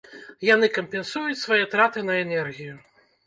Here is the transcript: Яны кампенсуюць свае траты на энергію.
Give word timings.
Яны 0.47 0.69
кампенсуюць 0.77 1.37
свае 1.43 1.61
траты 1.75 1.99
на 2.09 2.17
энергію. 2.25 2.73